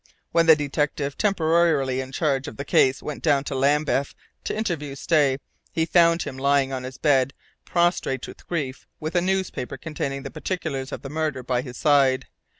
When 0.31 0.47
the 0.47 0.55
detective 0.55 1.15
temporarily 1.15 2.01
in 2.01 2.11
charge 2.11 2.47
of 2.47 2.57
the 2.57 2.65
case 2.65 3.03
went 3.03 3.21
down 3.21 3.43
to 3.43 3.53
Lambeth 3.53 4.15
to 4.45 4.57
interview 4.57 4.95
Stay, 4.95 5.37
he 5.71 5.85
found 5.85 6.23
him 6.23 6.39
lying 6.39 6.73
on 6.73 6.81
his 6.81 6.97
bed 6.97 7.35
prostrate 7.65 8.27
with 8.27 8.47
grief, 8.47 8.87
with 8.99 9.13
a 9.13 9.21
newspaper 9.21 9.77
containing 9.77 10.23
the 10.23 10.31
particulars 10.31 10.91
of 10.91 11.03
the 11.03 11.09
murder 11.11 11.43
by 11.43 11.61
his 11.61 11.77
side. 11.77 12.25